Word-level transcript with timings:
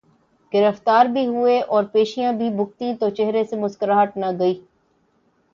گرفتار 0.53 1.05
بھی 1.05 1.25
ہوئے 1.27 1.59
اورپیشیاں 1.61 2.31
بھی 2.33 2.49
بھگتیں 2.55 2.93
تو 2.99 3.09
چہرے 3.09 3.43
سے 3.43 3.55
مسکراہٹ 3.55 4.17
نہ 4.17 4.31
گئی۔ 4.39 4.59